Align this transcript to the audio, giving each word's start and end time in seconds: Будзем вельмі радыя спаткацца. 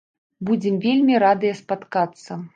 Будзем 0.49 0.79
вельмі 0.85 1.21
радыя 1.25 1.61
спаткацца. 1.61 2.45